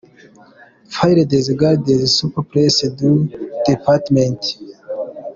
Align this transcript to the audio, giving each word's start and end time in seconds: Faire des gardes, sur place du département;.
Faire 0.95 1.23
des 1.31 1.55
gardes, 1.61 2.05
sur 2.15 2.31
place 2.49 2.83
du 2.99 3.13
département;. 3.67 4.39